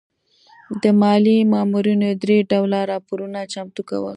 [0.81, 4.09] د مالیې مامورینو درې ډوله راپورونه چمتو کول.